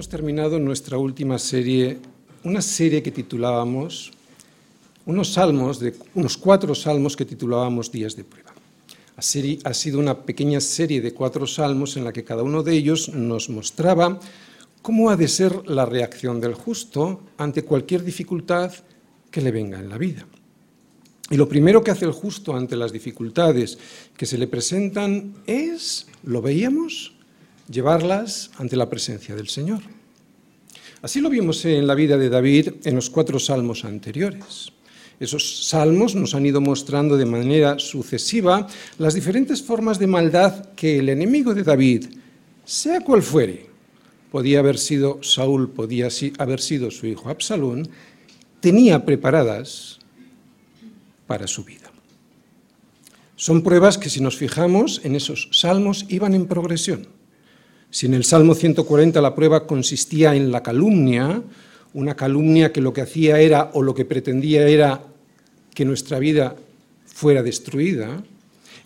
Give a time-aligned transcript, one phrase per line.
[0.00, 1.98] Hemos terminado nuestra última serie,
[2.42, 4.10] una serie que titulábamos,
[5.04, 8.54] unos salmos, de, unos cuatro salmos que titulábamos Días de Prueba.
[9.14, 13.10] Ha sido una pequeña serie de cuatro salmos en la que cada uno de ellos
[13.10, 14.18] nos mostraba
[14.80, 18.72] cómo ha de ser la reacción del justo ante cualquier dificultad
[19.30, 20.26] que le venga en la vida.
[21.28, 23.76] Y lo primero que hace el justo ante las dificultades
[24.16, 27.19] que se le presentan es, lo veíamos,
[27.70, 29.80] llevarlas ante la presencia del Señor.
[31.02, 34.72] Así lo vimos en la vida de David en los cuatro salmos anteriores.
[35.18, 38.66] Esos salmos nos han ido mostrando de manera sucesiva
[38.98, 42.06] las diferentes formas de maldad que el enemigo de David,
[42.64, 43.66] sea cual fuere,
[44.30, 47.88] podía haber sido Saúl, podía haber sido su hijo Absalón,
[48.60, 49.98] tenía preparadas
[51.26, 51.90] para su vida.
[53.36, 57.19] Son pruebas que si nos fijamos en esos salmos iban en progresión.
[57.90, 61.42] Si en el Salmo 140 la prueba consistía en la calumnia,
[61.92, 65.02] una calumnia que lo que hacía era o lo que pretendía era
[65.74, 66.54] que nuestra vida
[67.06, 68.22] fuera destruida,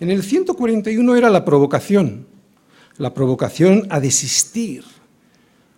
[0.00, 2.26] en el 141 era la provocación,
[2.96, 4.84] la provocación a desistir,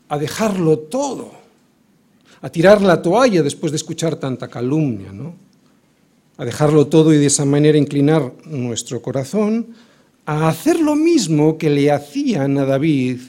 [0.09, 1.33] a dejarlo todo,
[2.41, 5.35] a tirar la toalla después de escuchar tanta calumnia, ¿no?
[6.39, 9.69] a dejarlo todo y de esa manera inclinar nuestro corazón
[10.27, 13.21] a hacer lo mismo que le hacían a David,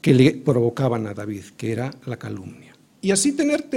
[0.00, 2.74] que le provocaban a David, que era la calumnia.
[3.02, 3.68] Y así tener,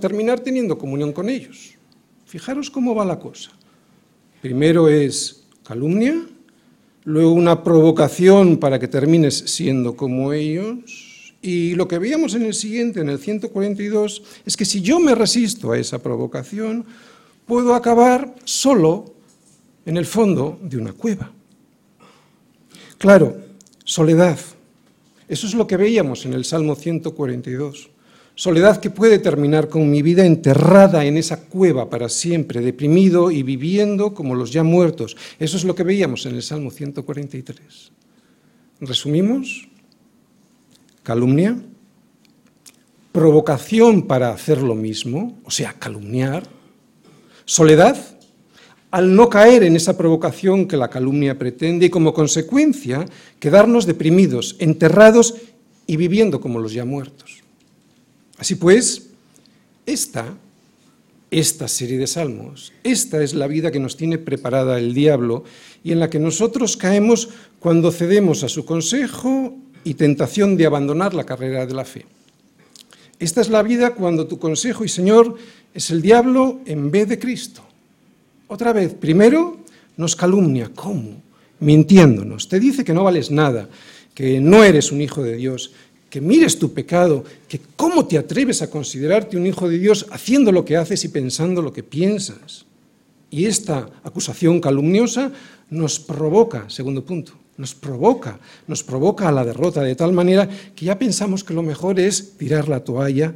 [0.00, 1.74] terminar teniendo comunión con ellos.
[2.26, 3.52] Fijaros cómo va la cosa.
[4.40, 6.26] Primero es calumnia,
[7.04, 11.34] luego una provocación para que termines siendo como ellos.
[11.40, 15.14] Y lo que veíamos en el siguiente, en el 142, es que si yo me
[15.14, 16.84] resisto a esa provocación,
[17.46, 19.14] puedo acabar solo
[19.84, 21.30] en el fondo de una cueva.
[22.98, 23.36] Claro,
[23.84, 24.38] soledad.
[25.28, 27.90] Eso es lo que veíamos en el Salmo 142.
[28.34, 33.42] Soledad que puede terminar con mi vida enterrada en esa cueva para siempre, deprimido y
[33.42, 35.16] viviendo como los ya muertos.
[35.38, 37.92] Eso es lo que veíamos en el Salmo 143.
[38.80, 39.68] ¿Resumimos?
[41.02, 41.60] Calumnia,
[43.12, 46.44] provocación para hacer lo mismo, o sea, calumniar,
[47.44, 47.96] soledad,
[48.92, 53.06] al no caer en esa provocación que la calumnia pretende y como consecuencia
[53.40, 55.34] quedarnos deprimidos, enterrados
[55.86, 57.38] y viviendo como los ya muertos.
[58.36, 59.08] Así pues,
[59.86, 60.34] esta,
[61.30, 65.44] esta serie de salmos, esta es la vida que nos tiene preparada el diablo
[65.82, 67.30] y en la que nosotros caemos
[67.60, 72.04] cuando cedemos a su consejo y tentación de abandonar la carrera de la fe.
[73.18, 75.36] Esta es la vida cuando tu consejo y Señor
[75.72, 77.71] es el diablo en vez de Cristo.
[78.52, 79.56] Otra vez, primero
[79.96, 81.22] nos calumnia, ¿cómo?
[81.60, 82.50] Mintiéndonos.
[82.50, 83.66] Te dice que no vales nada,
[84.12, 85.72] que no eres un hijo de Dios,
[86.10, 90.52] que mires tu pecado, que cómo te atreves a considerarte un hijo de Dios haciendo
[90.52, 92.66] lo que haces y pensando lo que piensas.
[93.30, 95.32] Y esta acusación calumniosa
[95.70, 100.46] nos provoca, segundo punto, nos provoca, nos provoca a la derrota de tal manera
[100.76, 103.34] que ya pensamos que lo mejor es tirar la toalla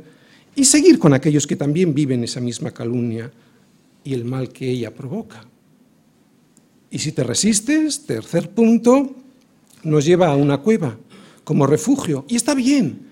[0.55, 3.33] y seguir con aquellos que también viven esa misma calumnia
[4.07, 5.45] y el mal que ella provoca.
[6.91, 9.17] Y si te resistes, tercer punto,
[9.83, 10.97] nos lleva a una cueva
[11.43, 12.25] como refugio.
[12.29, 13.09] Y está bien,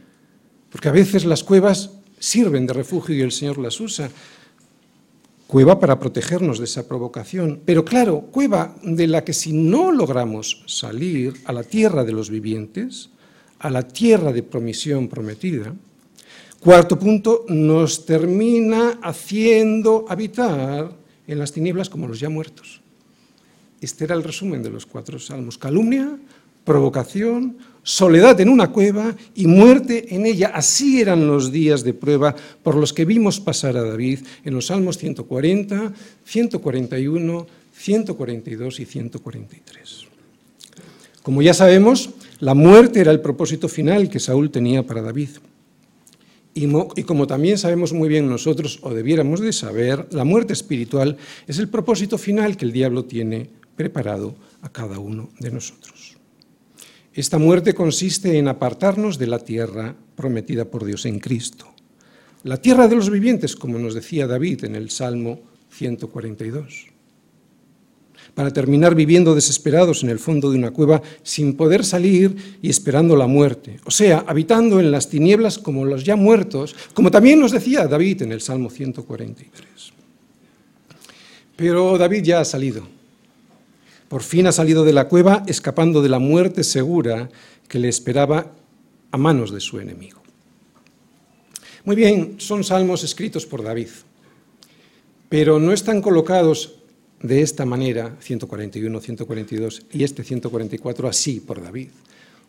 [0.70, 4.08] porque a veces las cuevas sirven de refugio y el Señor las usa.
[5.48, 7.60] Cueva para protegernos de esa provocación.
[7.64, 12.30] Pero claro, cueva de la que si no logramos salir a la tierra de los
[12.30, 13.10] vivientes,
[13.58, 15.74] a la tierra de promisión prometida,
[16.64, 22.80] cuarto punto, nos termina haciendo habitar en las tinieblas como los ya muertos.
[23.82, 25.58] Este era el resumen de los cuatro salmos.
[25.58, 26.16] Calumnia,
[26.64, 30.52] provocación, soledad en una cueva y muerte en ella.
[30.54, 34.68] Así eran los días de prueba por los que vimos pasar a David en los
[34.68, 35.92] Salmos 140,
[36.24, 37.46] 141,
[37.76, 40.06] 142 y 143.
[41.22, 42.08] Como ya sabemos,
[42.40, 45.28] la muerte era el propósito final que Saúl tenía para David.
[46.54, 51.16] Y, como también sabemos muy bien nosotros, o debiéramos de saber, la muerte espiritual
[51.48, 56.16] es el propósito final que el diablo tiene preparado a cada uno de nosotros.
[57.12, 61.66] Esta muerte consiste en apartarnos de la tierra prometida por Dios en Cristo.
[62.44, 65.40] La tierra de los vivientes, como nos decía David en el Salmo
[65.70, 66.93] 142.
[68.34, 73.16] Para terminar viviendo desesperados en el fondo de una cueva sin poder salir y esperando
[73.16, 73.78] la muerte.
[73.84, 78.22] O sea, habitando en las tinieblas como los ya muertos, como también nos decía David
[78.22, 79.92] en el Salmo 143.
[81.56, 82.94] Pero David ya ha salido
[84.14, 87.30] por fin ha salido de la cueva escapando de la muerte segura
[87.66, 88.52] que le esperaba
[89.10, 90.22] a manos de su enemigo.
[91.84, 93.88] Muy bien, son salmos escritos por David,
[95.28, 96.76] pero no están colocados
[97.24, 101.88] de esta manera, 141, 142 y este 144 así por David.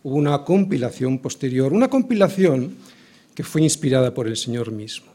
[0.03, 2.75] Hubo una compilación posterior, una compilación
[3.33, 5.07] que fue inspirada por el Señor mismo.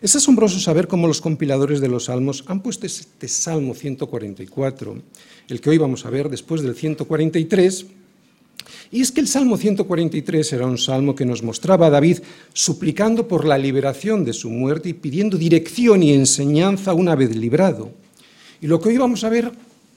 [0.00, 5.02] Es asombroso saber cómo los compiladores de los salmos han puesto este Salmo 144,
[5.48, 7.86] el que hoy vamos a ver después del 143,
[8.90, 12.20] y es que el Salmo 143 era un salmo que nos mostraba a David
[12.54, 18.01] suplicando por la liberación de su muerte y pidiendo dirección y enseñanza una vez librado.
[18.62, 19.50] Y lo que hoy vamos a ver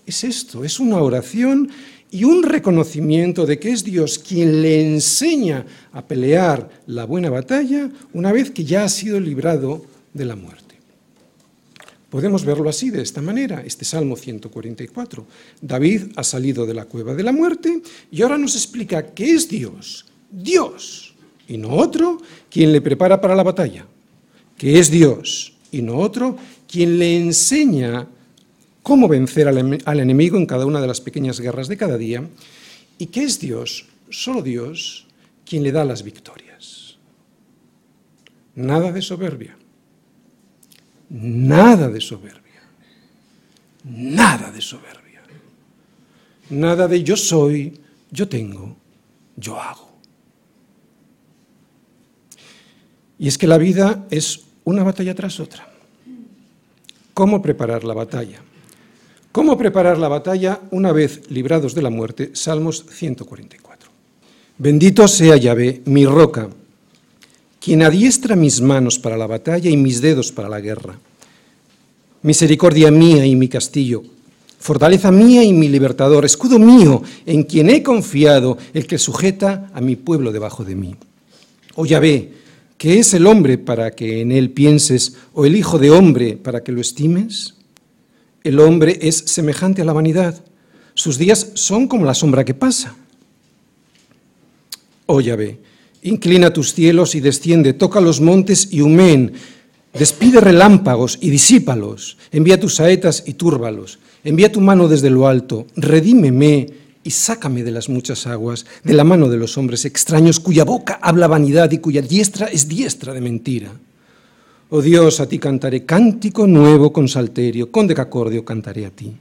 [0.07, 1.69] es esto, es una oración
[2.09, 5.63] y un reconocimiento de que es Dios quien le enseña
[5.93, 9.85] a pelear la buena batalla una vez que ya ha sido librado
[10.15, 10.75] de la muerte.
[12.09, 15.27] Podemos verlo así, de esta manera, este Salmo 144.
[15.61, 19.47] David ha salido de la cueva de la muerte y ahora nos explica que es
[19.47, 21.13] Dios, Dios,
[21.47, 22.19] y no otro,
[22.49, 23.85] quien le prepara para la batalla,
[24.57, 26.35] que es Dios, y no otro,
[26.67, 28.07] quien le enseña
[28.85, 32.29] cómo vencer al, enemigo en cada una de las pequeñas guerras de cada día,
[32.99, 35.07] y que es Dios, solo Dios,
[35.43, 36.99] quien le da las victorias.
[38.53, 39.57] Nada de soberbia
[41.09, 42.61] Nada de soberbia.
[43.85, 45.23] Nada de soberbia.
[46.51, 47.79] Nada de yo soy,
[48.11, 48.77] yo tengo,
[49.35, 49.97] yo hago.
[53.17, 55.67] Y es que la vida es una batalla tras otra.
[57.15, 58.41] ¿Cómo preparar la batalla?
[59.35, 62.29] ¿Cómo preparar la batalla una vez librados de la muerte?
[62.31, 63.91] Salmos 144.
[64.57, 66.47] Bendito sea Yahvé, mi roca
[67.59, 70.97] quien adiestra mis manos para la batalla y mis dedos para la guerra.
[72.21, 74.03] Misericordia mía y mi castillo,
[74.57, 79.81] fortaleza mía y mi libertador, escudo mío en quien he confiado, el que sujeta a
[79.81, 80.95] mi pueblo debajo de mí.
[81.75, 82.31] O ya ve,
[82.77, 86.63] ¿qué es el hombre para que en él pienses, o el hijo de hombre para
[86.63, 87.54] que lo estimes?
[88.45, 90.39] El hombre es semejante a la vanidad,
[90.93, 92.95] sus días son como la sombra que pasa.
[95.07, 95.57] O ya ve,
[96.03, 99.33] Inclina tus cielos y desciende, toca los montes y humeen,
[99.91, 105.65] despide relámpagos y disípalos, envía tus saetas y túrbalos, envía tu mano desde lo alto,
[105.75, 106.67] redímeme
[107.03, 110.99] y sácame de las muchas aguas, de la mano de los hombres extraños cuya boca
[111.01, 113.71] habla vanidad y cuya diestra es diestra de mentira.
[114.69, 119.13] Oh Dios, a ti cantaré cántico nuevo con salterio, con decacordio cantaré a ti.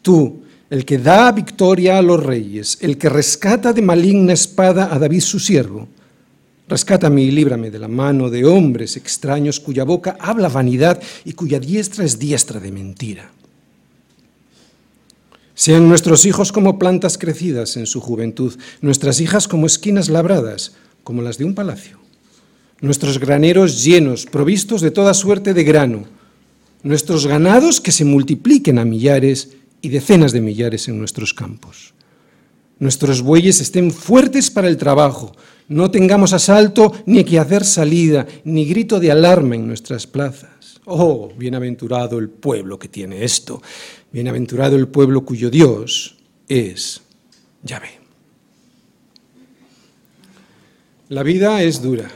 [0.00, 4.98] Tú, el que da victoria a los reyes, el que rescata de maligna espada a
[4.98, 5.86] David su siervo.
[6.66, 11.60] Rescátame y líbrame de la mano de hombres extraños cuya boca habla vanidad y cuya
[11.60, 13.30] diestra es diestra de mentira.
[15.54, 20.72] Sean nuestros hijos como plantas crecidas en su juventud, nuestras hijas como esquinas labradas,
[21.04, 21.98] como las de un palacio,
[22.80, 26.04] nuestros graneros llenos, provistos de toda suerte de grano,
[26.82, 31.94] nuestros ganados que se multipliquen a millares y decenas de millares en nuestros campos.
[32.78, 35.32] Nuestros bueyes estén fuertes para el trabajo,
[35.68, 40.80] no tengamos asalto ni que hacer salida, ni grito de alarma en nuestras plazas.
[40.84, 43.62] Oh, bienaventurado el pueblo que tiene esto,
[44.12, 46.16] bienaventurado el pueblo cuyo Dios
[46.48, 47.00] es
[47.62, 48.00] Yahvé.
[51.08, 52.10] La vida es dura.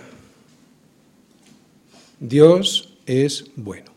[2.20, 3.92] Dios es bueno.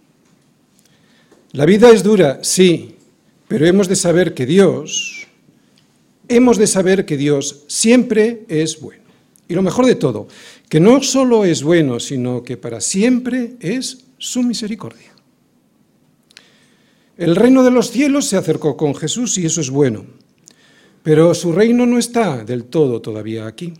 [1.53, 2.95] La vida es dura, sí,
[3.47, 5.27] pero hemos de saber que Dios,
[6.27, 9.01] hemos de saber que Dios siempre es bueno.
[9.47, 10.29] Y lo mejor de todo,
[10.69, 15.11] que no solo es bueno, sino que para siempre es su misericordia.
[17.17, 20.05] El reino de los cielos se acercó con Jesús y eso es bueno,
[21.03, 23.73] pero su reino no está del todo todavía aquí.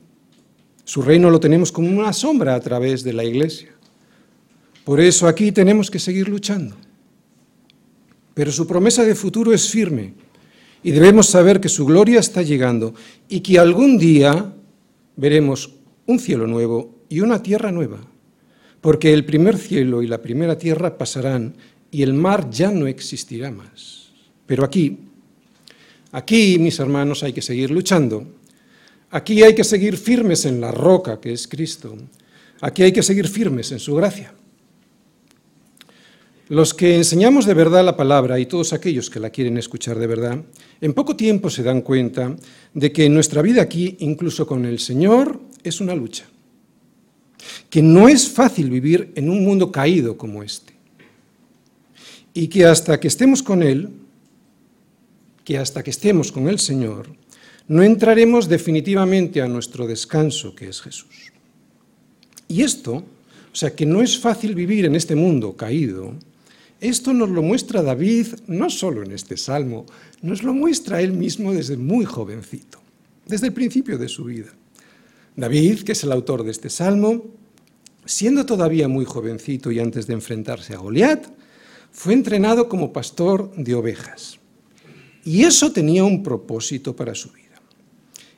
[0.84, 3.70] Su reino lo tenemos como una sombra a través de la iglesia.
[4.84, 6.76] Por eso aquí tenemos que seguir luchando.
[8.34, 10.14] Pero su promesa de futuro es firme
[10.84, 12.94] y debemos saber que su gloria está llegando
[13.28, 14.54] y que algún día
[15.16, 18.00] veremos un cielo nuevo y una tierra nueva,
[18.80, 21.56] porque el primer cielo y la primera tierra pasarán
[21.92, 24.12] y el mar ya no existirá más.
[24.48, 24.98] Pero aquí,
[26.12, 28.26] aquí, mis hermanos, hay que seguir luchando.
[29.12, 31.96] Aquí hay que seguir firmes en la roca que es Cristo.
[32.62, 34.34] Aquí hay que seguir firmes en su gracia.
[36.52, 40.06] Los que enseñamos de verdad la palabra y todos aquellos que la quieren escuchar de
[40.06, 40.44] verdad,
[40.82, 42.36] en poco tiempo se dan cuenta
[42.74, 46.26] de que nuestra vida aquí, incluso con el Señor, es una lucha.
[47.70, 50.74] Que no es fácil vivir en un mundo caído como este.
[52.34, 53.88] Y que hasta que estemos con Él,
[55.46, 57.16] que hasta que estemos con el Señor,
[57.70, 61.32] no entraremos definitivamente a nuestro descanso, que es Jesús.
[62.50, 66.14] Y esto, o sea, que no es fácil vivir en este mundo caído,
[66.82, 69.86] esto nos lo muestra David no solo en este salmo,
[70.24, 72.82] nos lo muestra él mismo desde muy jovencito,
[73.28, 74.52] desde el principio de su vida.
[75.36, 77.24] David, que es el autor de este salmo,
[78.04, 81.28] siendo todavía muy jovencito y antes de enfrentarse a Goliat,
[81.92, 84.40] fue entrenado como pastor de ovejas.
[85.24, 87.62] Y eso tenía un propósito para su vida.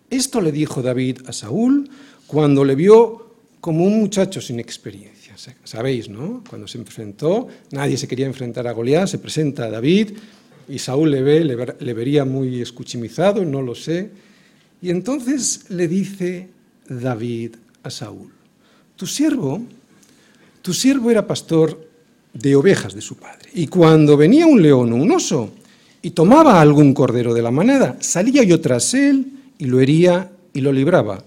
[0.10, 1.90] Esto le dijo David a Saúl
[2.28, 5.13] cuando le vio como un muchacho sin experiencia.
[5.64, 6.44] Sabéis, ¿no?
[6.50, 10.12] Cuando se enfrentó, nadie se quería enfrentar a Goliat, se presenta a David
[10.68, 14.12] y Saúl le ve, le, vería muy escuchimizado, no lo sé.
[14.82, 16.50] Y entonces le dice
[16.88, 18.32] David a Saúl,
[18.96, 19.62] tu siervo,
[20.62, 21.90] tu siervo era pastor
[22.34, 23.50] de ovejas de su padre.
[23.54, 25.52] Y cuando venía un león o un oso
[26.02, 29.26] y tomaba algún cordero de la manada, salía yo tras él
[29.58, 31.24] y lo hería y lo libraba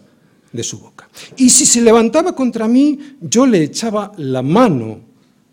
[0.57, 1.09] de su boca.
[1.37, 5.01] Y si se levantaba contra mí, yo le echaba la mano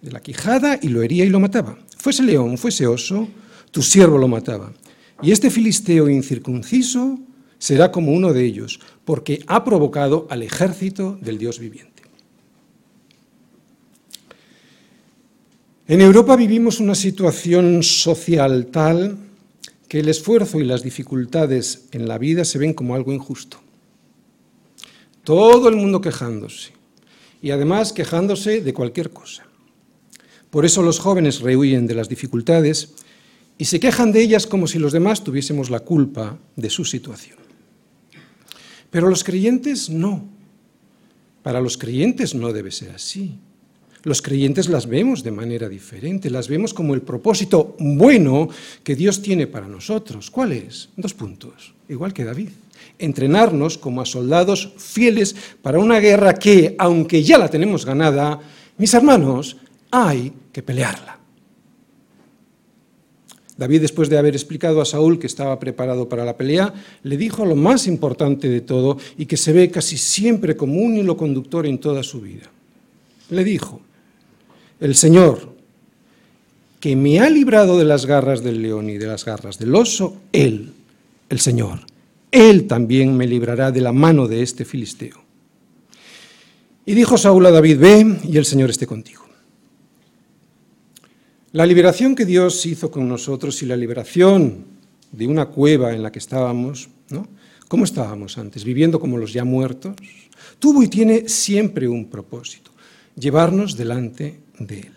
[0.02, 1.78] de la quijada y lo hería y lo mataba.
[1.98, 3.28] Fuese león, fuese oso,
[3.72, 4.74] tu siervo lo mataba.
[5.22, 7.20] Y este filisteo incircunciso
[7.58, 11.94] será como uno de ellos, porque ha provocado al ejército del Dios viviente.
[15.88, 19.18] En Europa vivimos una situación social tal
[19.88, 23.63] que el esfuerzo y las dificultades en la vida se ven como algo injusto.
[25.24, 26.72] Todo el mundo quejándose
[27.42, 29.46] y además quejándose de cualquier cosa.
[30.50, 32.94] Por eso los jóvenes rehuyen de las dificultades
[33.58, 37.38] y se quejan de ellas como si los demás tuviésemos la culpa de su situación.
[38.90, 40.28] Pero los creyentes no.
[41.42, 43.40] Para los creyentes no debe ser así.
[44.04, 48.50] Los creyentes las vemos de manera diferente, las vemos como el propósito bueno
[48.84, 50.30] que Dios tiene para nosotros.
[50.30, 50.90] ¿Cuál es?
[50.98, 52.50] Dos puntos, igual que David.
[53.00, 58.40] Entrenarnos como a soldados fieles para una guerra que, aunque ya la tenemos ganada,
[58.78, 59.58] mis hermanos,
[59.92, 61.20] hay que pelearla.
[63.56, 66.74] David, después de haber explicado a Saúl que estaba preparado para la pelea,
[67.04, 70.98] le dijo lo más importante de todo y que se ve casi siempre como un
[70.98, 72.50] hilo conductor en toda su vida.
[73.30, 73.80] Le dijo,
[74.80, 75.54] el Señor,
[76.80, 80.18] que me ha librado de las garras del león y de las garras del oso,
[80.32, 80.74] Él,
[81.30, 81.82] el Señor,
[82.34, 85.24] Él también me librará de la mano de este filisteo.
[86.84, 89.22] Y dijo Saúl a David, ve y el Señor esté contigo.
[91.52, 94.66] La liberación que Dios hizo con nosotros y la liberación
[95.12, 97.28] de una cueva en la que estábamos, ¿no?
[97.68, 98.64] ¿Cómo estábamos antes?
[98.64, 99.96] Viviendo como los ya muertos.
[100.58, 102.72] Tuvo y tiene siempre un propósito,
[103.16, 104.94] llevarnos delante de Él.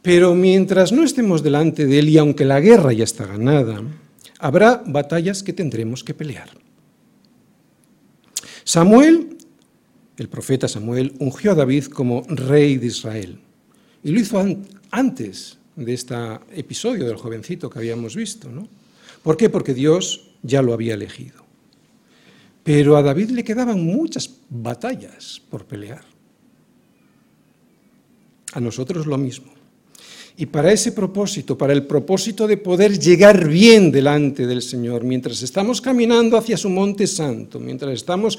[0.00, 3.82] Pero mientras no estemos delante de Él, y aunque la guerra ya está ganada,
[4.38, 6.50] habrá batallas que tendremos que pelear.
[8.64, 9.36] Samuel,
[10.16, 13.40] el profeta Samuel, ungió a David como rey de Israel.
[14.02, 14.44] Y lo hizo
[14.90, 16.14] antes de este
[16.54, 18.50] episodio del jovencito que habíamos visto.
[18.50, 18.68] ¿no?
[19.22, 19.48] ¿Por qué?
[19.48, 21.44] Porque Dios ya lo había elegido.
[22.62, 26.04] Pero a David le quedaban muchas batallas por pelear
[28.52, 29.57] a nosotros lo mismo.
[30.40, 35.42] Y para ese propósito, para el propósito de poder llegar bien delante del Señor, mientras
[35.42, 38.38] estamos caminando hacia su monte santo, mientras estamos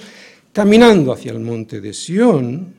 [0.53, 2.73] caminando hacia el monte de Sión,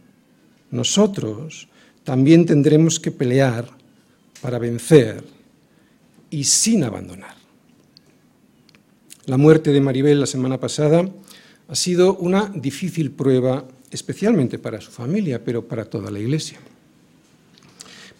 [0.70, 1.68] nosotros
[2.02, 3.68] también tendremos que pelear
[4.40, 5.22] para vencer
[6.30, 7.36] y sin abandonar.
[9.26, 11.06] La muerte de Maribel la semana pasada
[11.68, 16.58] ha sido una difícil prueba, especialmente para su familia, pero para toda la Iglesia.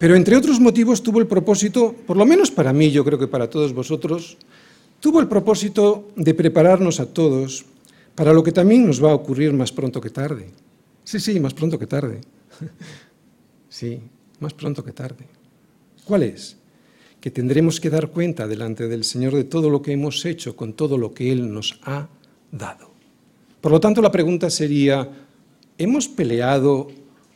[0.01, 3.27] Pero entre otros motivos tuvo el propósito, por lo menos para mí, yo creo que
[3.27, 4.35] para todos vosotros,
[4.99, 7.65] tuvo el propósito de prepararnos a todos
[8.15, 10.49] para lo que también nos va a ocurrir más pronto que tarde.
[11.03, 12.21] Sí, sí, más pronto que tarde.
[13.69, 14.01] Sí,
[14.41, 15.23] más pronto que tarde.
[16.03, 16.57] ¿Cuál es?
[17.21, 20.73] Que tendremos que dar cuenta delante del Señor de todo lo que hemos hecho con
[20.73, 22.09] todo lo que Él nos ha
[22.51, 22.91] dado.
[23.61, 25.07] Por lo tanto, la pregunta sería,
[25.77, 26.89] ¿hemos peleado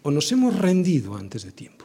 [0.04, 1.85] o nos hemos rendido antes de tiempo?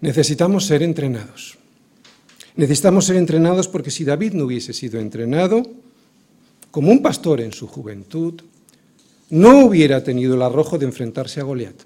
[0.00, 1.58] Necesitamos ser entrenados.
[2.56, 5.62] Necesitamos ser entrenados porque si David no hubiese sido entrenado,
[6.70, 8.34] como un pastor en su juventud,
[9.30, 11.76] no hubiera tenido el arrojo de enfrentarse a Goliat.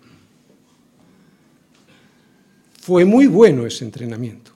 [2.81, 4.53] Fue muy bueno ese entrenamiento.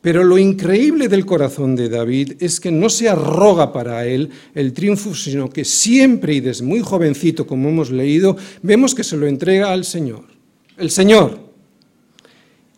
[0.00, 4.74] Pero lo increíble del corazón de David es que no se arroga para él el
[4.74, 9.26] triunfo, sino que siempre y desde muy jovencito, como hemos leído, vemos que se lo
[9.26, 10.24] entrega al Señor.
[10.76, 11.43] El Señor,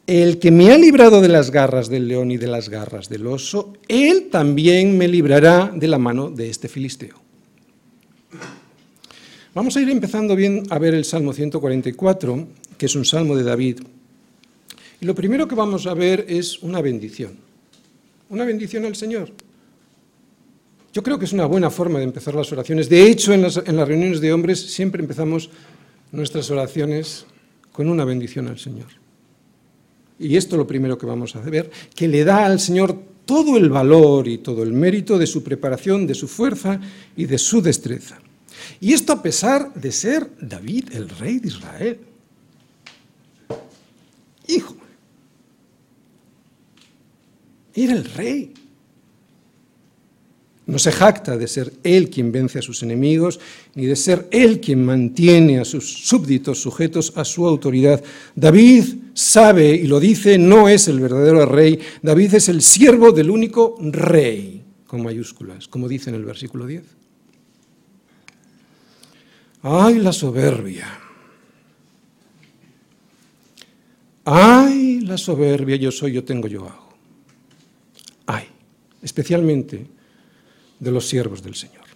[0.07, 3.27] el que me ha librado de las garras del león y de las garras del
[3.27, 7.17] oso, él también me librará de la mano de este filisteo.
[9.53, 12.47] Vamos a ir empezando bien a ver el Salmo 144,
[12.79, 13.81] que es un salmo de David.
[15.01, 17.37] Y lo primero que vamos a ver es una bendición.
[18.29, 19.31] Una bendición al Señor.
[20.93, 22.89] Yo creo que es una buena forma de empezar las oraciones.
[22.89, 25.51] De hecho, en las, en las reuniones de hombres siempre empezamos
[26.13, 27.27] nuestras oraciones
[27.73, 29.06] con una bendición al Señor.
[30.19, 33.57] Y esto es lo primero que vamos a ver, que le da al Señor todo
[33.57, 36.81] el valor y todo el mérito de su preparación, de su fuerza
[37.17, 38.19] y de su destreza.
[38.81, 41.99] Y esto a pesar de ser David el rey de Israel.
[44.49, 44.77] Hijo,
[47.75, 48.55] era el rey.
[50.67, 53.39] No se jacta de ser él quien vence a sus enemigos,
[53.75, 58.03] ni de ser él quien mantiene a sus súbditos sujetos a su autoridad.
[58.35, 58.85] David
[59.17, 63.77] sabe y lo dice, no es el verdadero rey, David es el siervo del único
[63.81, 66.85] rey, con mayúsculas, como dice en el versículo 10.
[69.63, 70.87] ¡Ay, la soberbia!
[74.27, 75.77] ¡Ay, la soberbia!
[75.77, 76.95] Yo soy, yo tengo, yo hago.
[78.27, 78.45] ¡Ay!
[79.01, 79.87] Especialmente
[80.79, 81.87] de los siervos del Señor.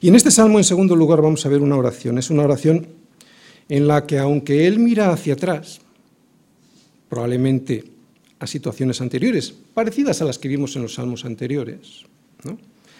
[0.00, 2.16] Y en este salmo, en segundo lugar, vamos a ver una oración.
[2.18, 2.97] Es una oración
[3.68, 5.80] en la que, aunque él mira hacia atrás,
[7.08, 7.84] probablemente
[8.38, 12.04] a situaciones anteriores, parecidas a las que vimos en los salmos anteriores,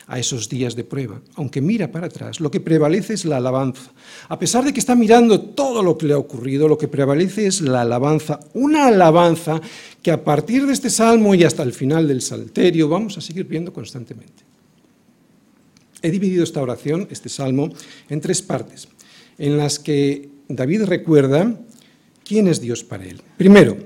[0.09, 3.93] a esos días de prueba, aunque mira para atrás, lo que prevalece es la alabanza.
[4.29, 7.47] A pesar de que está mirando todo lo que le ha ocurrido, lo que prevalece
[7.47, 9.61] es la alabanza, una alabanza
[10.03, 13.45] que a partir de este salmo y hasta el final del salterio vamos a seguir
[13.45, 14.45] viendo constantemente.
[16.01, 17.71] He dividido esta oración, este salmo,
[18.09, 18.89] en tres partes,
[19.37, 21.55] en las que David recuerda
[22.25, 23.21] quién es Dios para él.
[23.37, 23.77] Primero,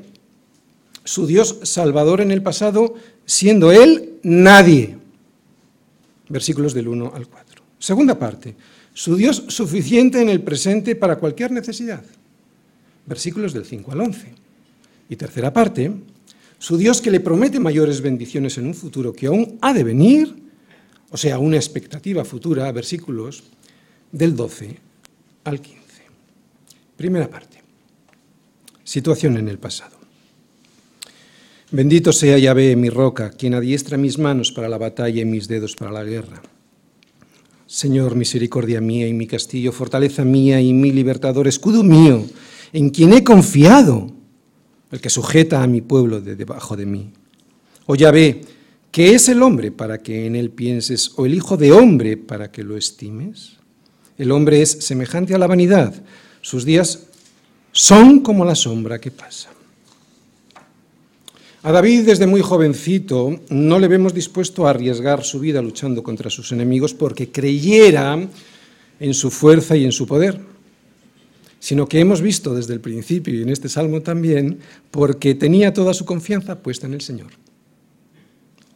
[1.05, 2.94] su Dios salvador en el pasado,
[3.25, 4.96] siendo él nadie
[6.33, 7.62] versículos del 1 al 4.
[7.79, 8.57] Segunda parte,
[8.94, 12.03] su Dios suficiente en el presente para cualquier necesidad,
[13.07, 14.35] versículos del 5 al 11.
[15.11, 15.92] Y tercera parte,
[16.59, 20.35] su Dios que le promete mayores bendiciones en un futuro que aún ha de venir,
[21.11, 23.42] o sea, una expectativa futura, versículos
[24.11, 24.79] del 12
[25.44, 25.81] al 15.
[27.02, 27.58] Primera parte,
[28.84, 29.96] situación en el pasado.
[31.72, 35.74] Bendito sea Yahvé, mi roca, quien adiestra mis manos para la batalla y mis dedos
[35.74, 36.40] para la guerra.
[37.66, 42.24] Señor, misericordia mía y mi castillo, fortaleza mía y mi libertador, escudo mío,
[42.72, 44.12] en quien he confiado,
[44.92, 47.10] el que sujeta a mi pueblo de debajo de mí.
[47.86, 48.42] O Yahvé,
[48.92, 52.52] ¿qué es el hombre para que en él pienses, o el hijo de hombre para
[52.52, 53.54] que lo estimes?
[54.18, 56.00] El hombre es semejante a la vanidad,
[56.42, 57.05] sus días
[57.72, 59.48] son como la sombra que pasa.
[61.62, 66.28] A David desde muy jovencito no le vemos dispuesto a arriesgar su vida luchando contra
[66.28, 68.28] sus enemigos porque creyera
[68.98, 70.40] en su fuerza y en su poder,
[71.61, 74.59] sino que hemos visto desde el principio y en este salmo también
[74.90, 77.31] porque tenía toda su confianza puesta en el Señor.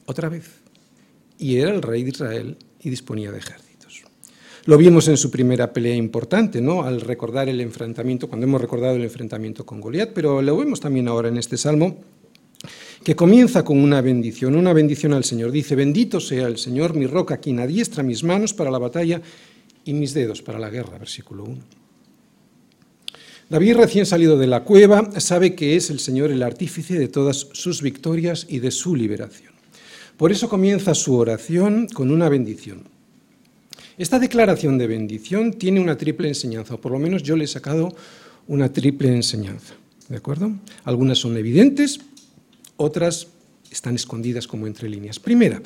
[0.07, 0.45] Otra vez.
[1.39, 3.66] Y era el rey de Israel y disponía de ejércitos.
[4.67, 6.83] Lo vimos en su primera pelea importante, ¿no?
[6.83, 11.07] Al recordar el enfrentamiento, cuando hemos recordado el enfrentamiento con Goliat, pero lo vemos también
[11.07, 11.99] ahora en este salmo
[13.05, 15.53] que comienza con una bendición, una bendición al Señor.
[15.53, 19.23] Dice, bendito sea el Señor, mi roca, quien adiestra mis manos para la batalla
[19.85, 21.59] y mis dedos para la guerra, versículo 1.
[23.49, 27.47] David, recién salido de la cueva, sabe que es el Señor el artífice de todas
[27.53, 29.53] sus victorias y de su liberación.
[30.17, 32.96] Por eso comienza su oración con una bendición.
[33.99, 37.49] Esta declaración de bendición tiene una triple enseñanza, o por lo menos yo le he
[37.49, 37.97] sacado
[38.47, 39.75] una triple enseñanza.
[40.09, 40.53] ¿De acuerdo?
[40.85, 42.01] Algunas son evidentes,
[42.77, 43.29] otras
[43.71, 45.19] están escondidas como entre líneas.
[45.19, 45.63] Primera,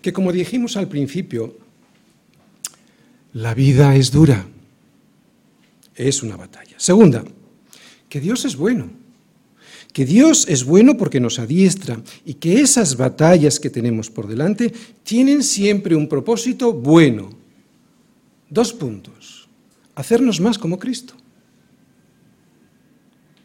[0.00, 1.58] que como dijimos al principio,
[3.34, 4.46] la vida es dura,
[5.94, 6.74] es una batalla.
[6.78, 7.22] Segunda,
[8.08, 8.90] que Dios es bueno,
[9.96, 14.70] que Dios es bueno porque nos adiestra y que esas batallas que tenemos por delante
[15.02, 17.30] tienen siempre un propósito bueno.
[18.50, 19.48] Dos puntos,
[19.94, 21.14] hacernos más como Cristo.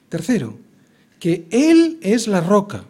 [0.10, 0.58] Tercero,
[1.22, 2.84] que Él es la roca,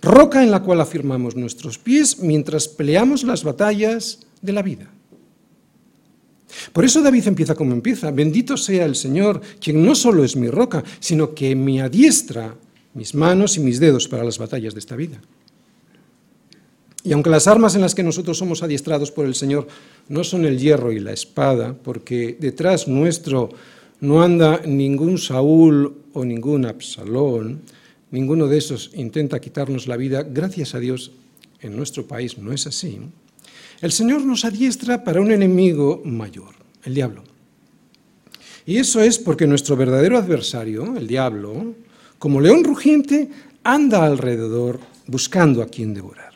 [0.00, 4.90] roca en la cual afirmamos nuestros pies mientras peleamos las batallas de la vida.
[6.72, 10.48] Por eso David empieza como empieza, bendito sea el Señor, quien no solo es mi
[10.48, 12.54] roca, sino que me adiestra
[12.94, 15.20] mis manos y mis dedos para las batallas de esta vida.
[17.04, 19.66] Y aunque las armas en las que nosotros somos adiestrados por el Señor
[20.08, 23.50] no son el hierro y la espada, porque detrás nuestro
[24.00, 27.62] no anda ningún Saúl o ningún Absalón,
[28.10, 31.12] ninguno de esos intenta quitarnos la vida, gracias a Dios
[31.60, 33.00] en nuestro país no es así,
[33.82, 37.24] el Señor nos adiestra para un enemigo mayor, el diablo.
[38.64, 41.74] Y eso es porque nuestro verdadero adversario, el diablo,
[42.18, 43.28] como león rugiente,
[43.64, 46.32] anda alrededor buscando a quien devorar.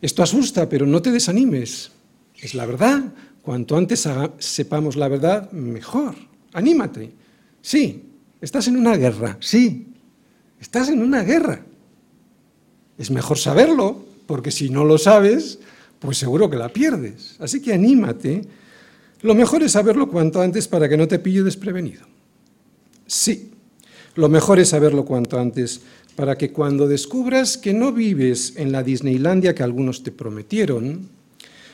[0.00, 1.90] Esto asusta, pero no te desanimes.
[2.38, 3.12] Es la verdad.
[3.42, 4.08] Cuanto antes
[4.38, 6.14] sepamos la verdad, mejor.
[6.52, 7.12] Anímate.
[7.60, 8.04] Sí,
[8.40, 9.38] estás en una guerra.
[9.40, 9.88] Sí,
[10.60, 11.64] estás en una guerra.
[12.96, 15.58] Es mejor saberlo, porque si no lo sabes,
[15.98, 17.36] pues seguro que la pierdes.
[17.38, 18.42] Así que anímate.
[19.22, 22.02] Lo mejor es saberlo cuanto antes para que no te pille desprevenido.
[23.06, 23.52] Sí,
[24.14, 25.80] lo mejor es saberlo cuanto antes
[26.16, 31.08] para que cuando descubras que no vives en la Disneylandia que algunos te prometieron,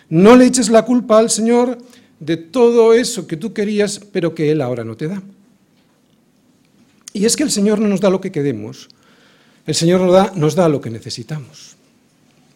[0.09, 1.79] no le eches la culpa al Señor
[2.19, 5.23] de todo eso que tú querías, pero que Él ahora no te da.
[7.13, 8.89] Y es que el Señor no nos da lo que queremos,
[9.67, 11.77] el Señor nos da, nos da lo que necesitamos.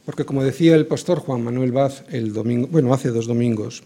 [0.04, 3.82] Porque como decía el pastor Juan Manuel Vaz el domingo, bueno, hace dos domingos,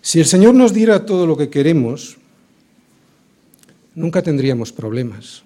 [0.00, 2.16] si el Señor nos diera todo lo que queremos,
[3.94, 5.42] nunca tendríamos problemas,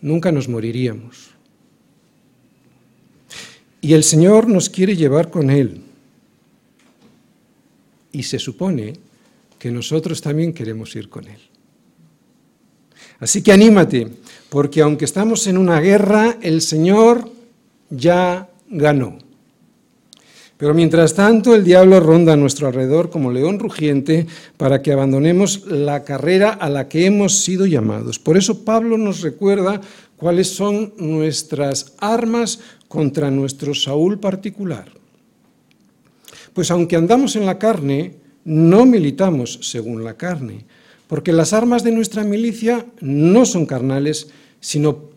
[0.00, 1.30] nunca nos moriríamos.
[3.80, 5.82] Y el Señor nos quiere llevar con Él.
[8.10, 8.94] Y se supone
[9.58, 11.38] que nosotros también queremos ir con Él.
[13.20, 14.08] Así que anímate,
[14.48, 17.35] porque aunque estamos en una guerra, el Señor
[17.90, 19.18] ya ganó.
[20.56, 25.66] Pero mientras tanto el diablo ronda a nuestro alrededor como león rugiente para que abandonemos
[25.66, 28.18] la carrera a la que hemos sido llamados.
[28.18, 29.82] Por eso Pablo nos recuerda
[30.16, 34.88] cuáles son nuestras armas contra nuestro Saúl particular.
[36.54, 38.14] Pues aunque andamos en la carne,
[38.46, 40.64] no militamos según la carne,
[41.06, 44.28] porque las armas de nuestra milicia no son carnales,
[44.60, 45.15] sino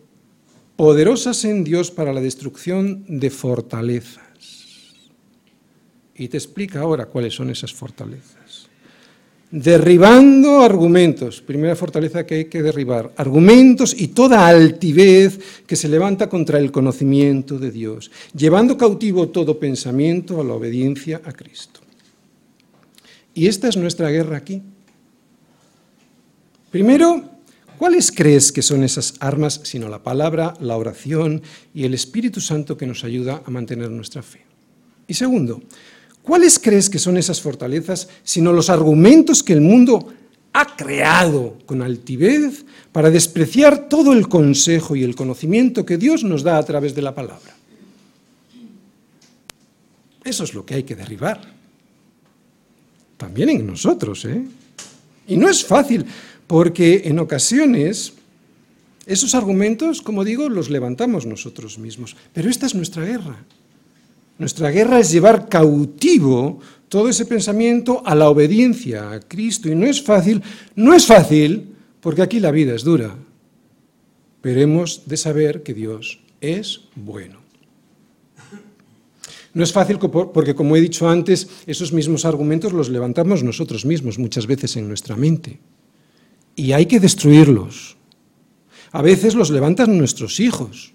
[0.80, 4.24] poderosas en Dios para la destrucción de fortalezas.
[6.15, 8.70] Y te explica ahora cuáles son esas fortalezas.
[9.52, 15.38] Derribando argumentos, primera fortaleza que hay que derribar, argumentos y toda altivez
[15.68, 21.22] que se levanta contra el conocimiento de Dios, llevando cautivo todo pensamiento a la obediencia
[21.26, 21.82] a Cristo.
[23.34, 24.62] Y esta es nuestra guerra aquí.
[26.72, 27.38] Primero,
[27.80, 31.42] ¿cuáles crees que son esas armas sino la palabra, la oración
[31.74, 34.46] y el Espíritu Santo que nos ayuda a mantener nuestra fe?
[35.08, 35.63] Y segundo,
[36.30, 40.13] ¿Cuáles crees que son esas fortalezas sino los argumentos que el mundo
[40.54, 46.44] ha creado con altivez para despreciar todo el consejo y el conocimiento que Dios nos
[46.44, 47.56] da a través de la palabra?
[50.24, 51.42] Eso es lo que hay que derribar.
[53.18, 54.46] También en nosotros, ¿eh?
[55.28, 56.06] Y no es fácil,
[56.49, 58.13] porque en ocasiones
[59.05, 62.17] esos argumentos, como digo, los levantamos nosotros mismos.
[62.33, 63.38] Pero esta es nuestra guerra.
[64.39, 66.59] Nuestra guerra es llevar cautivo
[66.89, 69.69] todo ese pensamiento a la obediencia a Cristo.
[69.69, 70.41] Y no es fácil,
[70.73, 71.69] no es fácil,
[72.01, 73.15] porque aquí la vida es dura.
[74.41, 77.41] Pero hemos de saber que Dios es bueno.
[79.53, 84.17] No es fácil porque, como he dicho antes, esos mismos argumentos los levantamos nosotros mismos
[84.17, 85.59] muchas veces en nuestra mente.
[86.60, 87.95] Y hay que destruirlos.
[88.91, 90.91] A veces los levantan nuestros hijos.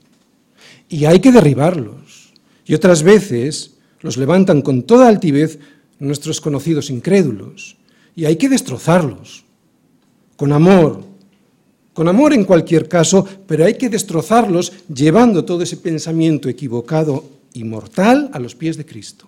[0.90, 2.34] Y hay que derribarlos.
[2.66, 5.58] Y otras veces los levantan con toda altivez
[5.98, 7.78] nuestros conocidos incrédulos.
[8.14, 9.44] Y hay que destrozarlos,
[10.36, 11.02] con amor,
[11.94, 17.24] con amor en cualquier caso, pero hay que destrozarlos llevando todo ese pensamiento equivocado
[17.54, 19.26] y mortal a los pies de Cristo.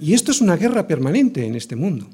[0.00, 2.08] Y esto es una guerra permanente en este mundo,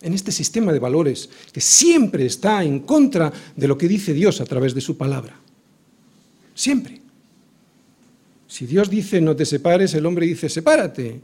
[0.00, 4.40] en este sistema de valores que siempre está en contra de lo que dice Dios
[4.40, 5.38] a través de su palabra.
[6.54, 7.00] Siempre.
[8.46, 11.20] Si Dios dice no te separes, el hombre dice sepárate.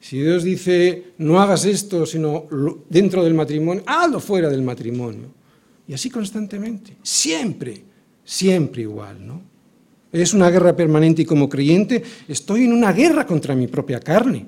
[0.00, 2.46] Si Dios dice no hagas esto, sino
[2.88, 5.28] dentro del matrimonio, hazlo fuera del matrimonio.
[5.88, 7.82] Y así constantemente, siempre,
[8.24, 9.42] siempre igual, ¿no?
[10.12, 14.46] Es una guerra permanente y como creyente estoy en una guerra contra mi propia carne.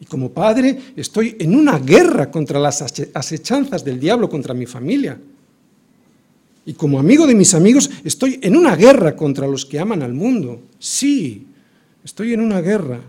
[0.00, 2.82] Y como padre estoy en una guerra contra las
[3.14, 5.18] asechanzas del diablo contra mi familia.
[6.66, 10.12] Y como amigo de mis amigos estoy en una guerra contra los que aman al
[10.12, 10.60] mundo.
[10.78, 11.46] Sí,
[12.04, 13.00] estoy en una guerra.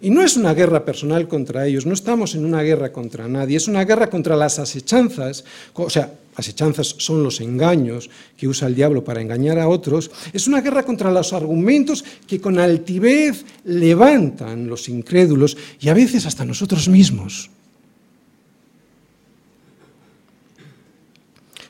[0.00, 3.56] Y no es una guerra personal contra ellos, no estamos en una guerra contra nadie,
[3.56, 8.74] es una guerra contra las asechanzas, o sea, asechanzas son los engaños que usa el
[8.74, 14.66] diablo para engañar a otros, es una guerra contra los argumentos que con altivez levantan
[14.66, 17.50] los incrédulos y a veces hasta nosotros mismos.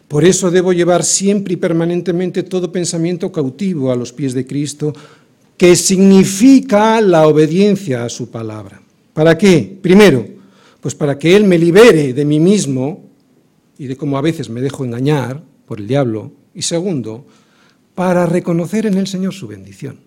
[0.09, 4.93] Por eso debo llevar siempre y permanentemente todo pensamiento cautivo a los pies de Cristo,
[5.57, 8.81] que significa la obediencia a su palabra.
[9.13, 9.79] ¿Para qué?
[9.81, 10.27] Primero,
[10.81, 13.03] pues para que Él me libere de mí mismo
[13.79, 16.33] y de cómo a veces me dejo engañar por el diablo.
[16.55, 17.27] Y segundo,
[17.95, 19.99] para reconocer en el Señor su bendición.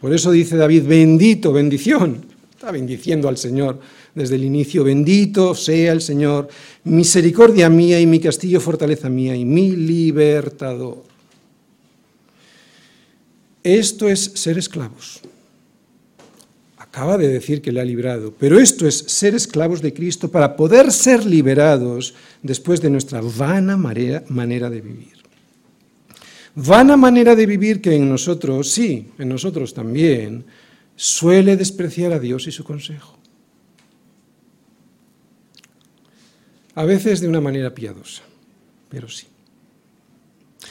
[0.00, 2.24] Por eso dice David, bendito, bendición.
[2.50, 3.80] Está bendiciendo al Señor
[4.14, 4.84] desde el inicio.
[4.84, 6.48] Bendito sea el Señor,
[6.84, 11.04] misericordia mía y mi castillo, fortaleza mía y mi libertador.
[13.62, 15.20] Esto es ser esclavos
[16.98, 20.56] acaba de decir que le ha librado, pero esto es ser esclavos de Cristo para
[20.56, 25.16] poder ser liberados después de nuestra vana manera de vivir.
[26.56, 30.44] Vana manera de vivir que en nosotros, sí, en nosotros también,
[30.96, 33.16] suele despreciar a Dios y su consejo.
[36.74, 38.22] A veces de una manera piadosa,
[38.88, 39.28] pero sí.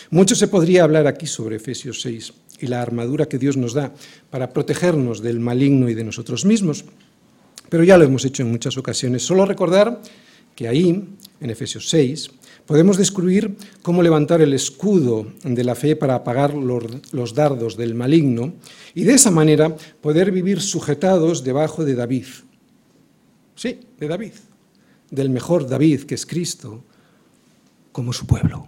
[0.09, 3.93] Mucho se podría hablar aquí sobre Efesios 6 y la armadura que Dios nos da
[4.29, 6.85] para protegernos del maligno y de nosotros mismos.
[7.69, 9.23] Pero ya lo hemos hecho en muchas ocasiones.
[9.23, 10.01] Solo recordar
[10.55, 11.03] que ahí,
[11.39, 12.31] en Efesios 6,
[12.65, 18.53] podemos descubrir cómo levantar el escudo de la fe para apagar los, dardos del maligno
[18.93, 22.25] y de esa manera poder vivir sujetados debajo de David.
[23.55, 24.33] Sí, de David,
[25.09, 26.83] del mejor David que es Cristo,
[27.91, 28.67] como su pueblo,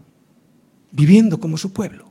[0.91, 2.08] viviendo como su pueblo.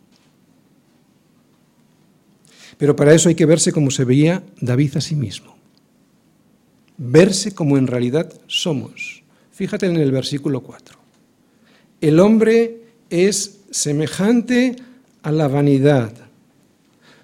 [2.79, 5.57] Pero para eso hay que verse como se veía David a sí mismo.
[6.97, 9.23] Verse como en realidad somos.
[9.53, 10.99] Fíjate en el versículo 4.
[12.01, 14.77] El hombre es semejante
[15.23, 16.13] a la vanidad.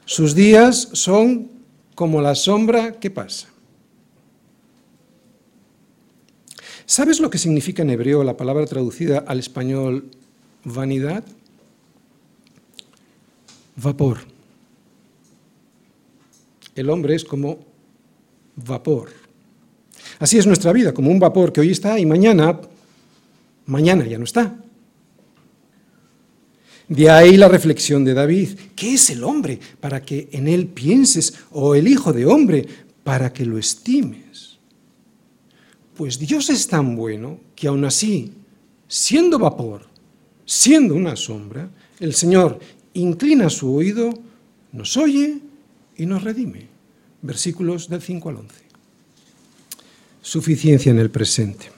[0.04, 1.50] Sus días son
[1.94, 3.48] como la sombra que pasa.
[6.86, 10.10] ¿Sabes lo que significa en hebreo la palabra traducida al español
[10.64, 11.24] vanidad?
[13.76, 14.33] Vapor.
[16.74, 17.58] El hombre es como
[18.56, 19.10] vapor.
[20.18, 22.60] Así es nuestra vida, como un vapor que hoy está y mañana,
[23.66, 24.56] mañana ya no está.
[26.88, 28.50] De ahí la reflexión de David.
[28.76, 31.34] ¿Qué es el hombre para que en él pienses?
[31.52, 32.66] O el hijo de hombre
[33.02, 34.58] para que lo estimes.
[35.96, 38.32] Pues Dios es tan bueno que aún así,
[38.88, 39.86] siendo vapor,
[40.44, 42.58] siendo una sombra, el Señor
[42.94, 44.12] inclina su oído,
[44.72, 45.38] nos oye
[45.96, 46.68] y nos redime.
[47.22, 48.54] Versículos del 5 al 11.
[50.22, 51.74] Suficiencia en el presente.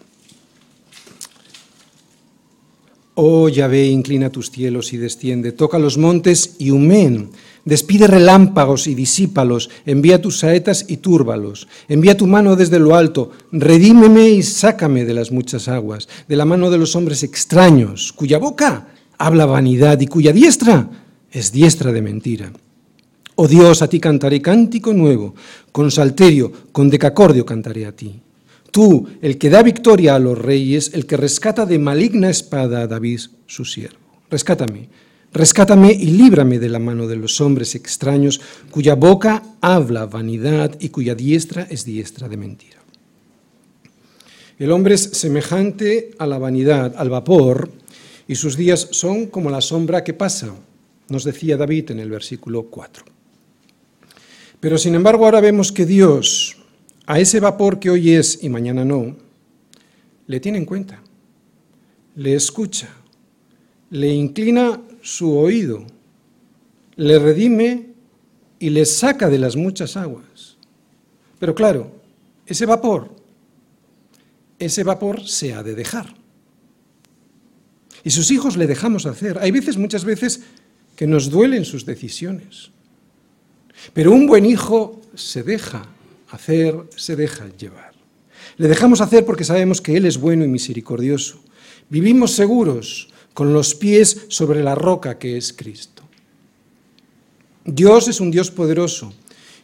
[3.19, 7.31] Oh Yahvé, inclina tus cielos y desciende, toca los montes y humén,
[7.65, 13.31] despide relámpagos y disípalos, envía tus saetas y túrbalos, envía tu mano desde lo alto,
[13.53, 18.37] redímeme y sácame de las muchas aguas, de la mano de los hombres extraños, cuya
[18.37, 20.91] boca habla vanidad y cuya diestra
[21.31, 22.53] es diestra de mentira.
[23.39, 25.35] Oh Dios, a ti cantaré cántico nuevo,
[25.71, 28.19] con salterio, con decacordio cantaré a ti.
[28.71, 32.87] Tú, el que da victoria a los reyes, el que rescata de maligna espada a
[32.87, 33.99] David, su siervo.
[34.31, 34.89] Rescátame,
[35.35, 40.89] rescátame y líbrame de la mano de los hombres extraños, cuya boca habla vanidad y
[40.89, 42.79] cuya diestra es diestra de mentira.
[44.59, 47.71] El hombre es semejante a la vanidad, al vapor,
[48.27, 50.55] y sus días son como la sombra que pasa,
[51.11, 53.16] nos decía David en el versículo 4.
[54.61, 56.57] Pero sin embargo ahora vemos que Dios,
[57.07, 59.17] a ese vapor que hoy es y mañana no,
[60.27, 61.03] le tiene en cuenta,
[62.17, 62.89] le escucha,
[63.91, 65.87] le inclina su oído,
[66.97, 67.87] le redime
[68.59, 70.57] y le saca de las muchas aguas.
[71.39, 71.93] Pero claro,
[72.47, 73.11] ese vapor,
[74.59, 76.15] ese vapor se ha de dejar.
[78.03, 79.39] Y sus hijos le dejamos hacer.
[79.41, 80.43] Hay veces, muchas veces,
[80.95, 82.71] que nos duelen sus decisiones.
[83.93, 85.87] Pero un buen hijo se deja
[86.31, 87.93] hacer, se deja llevar.
[88.57, 91.41] Le dejamos hacer porque sabemos que Él es bueno y misericordioso.
[91.89, 96.03] Vivimos seguros, con los pies sobre la roca que es Cristo.
[97.67, 99.13] Dios es un Dios poderoso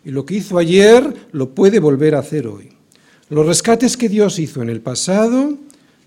[0.04, 2.68] y lo que hizo ayer lo puede volver a hacer hoy.
[3.30, 5.56] Los rescates que Dios hizo en el pasado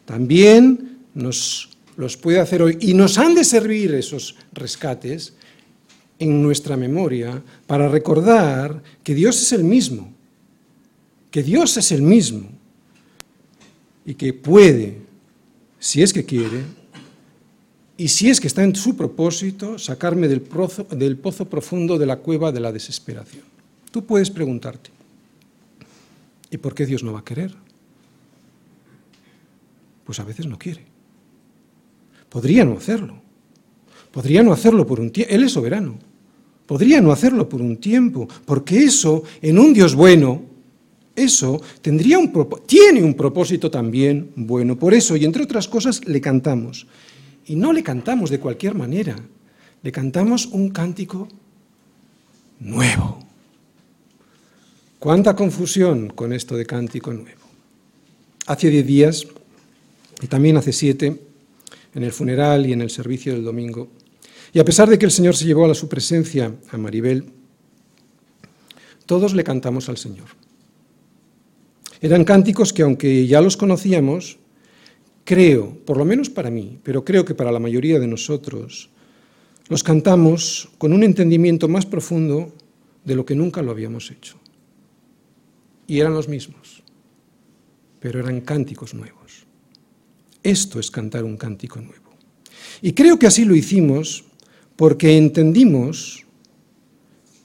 [0.06, 1.70] también los
[2.22, 5.34] puede hacer hoy y nos han de servir esos rescates
[6.20, 10.14] en nuestra memoria para recordar que Dios es el mismo,
[11.32, 12.50] que Dios es el mismo
[14.06, 15.02] y que puede
[15.80, 16.64] si es que quiere,
[17.98, 22.06] y si es que está en su propósito, sacarme del pozo, del pozo profundo de
[22.06, 23.44] la cueva de la desesperación.
[23.92, 24.90] Tú puedes preguntarte,
[26.50, 27.56] ¿y por qué Dios no va a querer?
[30.04, 30.84] Pues a veces no quiere.
[32.30, 33.22] Podría no hacerlo.
[34.16, 35.36] Podría no hacerlo por un tiempo.
[35.36, 36.00] Él es soberano.
[36.66, 40.42] Podría no hacerlo por un tiempo, porque eso, en un Dios bueno,
[41.18, 42.32] eso tendría un
[42.66, 44.80] tiene un propósito también bueno.
[44.80, 46.88] Por eso, y entre otras cosas, le cantamos.
[47.48, 49.18] Y no le cantamos de cualquier manera,
[49.84, 51.28] le cantamos un cántico
[52.62, 53.20] nuevo.
[54.98, 57.42] ¿Cuánta confusión con esto de cántico nuevo?
[58.48, 59.28] Hace diez días,
[60.22, 61.20] y también hace siete,
[61.94, 63.90] en el funeral y en el servicio del domingo,
[64.56, 67.26] y a pesar de que el Señor se llevó a su presencia a Maribel,
[69.06, 70.28] todos le cantamos al Señor.
[72.00, 74.38] Eran cánticos que aunque ya los conocíamos,
[75.26, 78.90] creo, por lo menos para mí, pero creo que para la mayoría de nosotros,
[79.68, 82.54] los cantamos con un entendimiento más profundo
[83.04, 84.38] de lo que nunca lo habíamos hecho.
[85.86, 86.82] Y eran los mismos,
[88.00, 89.46] pero eran cánticos nuevos.
[90.44, 92.16] Esto es cantar un cántico nuevo.
[92.82, 94.25] Y creo que así lo hicimos
[94.76, 96.26] porque entendimos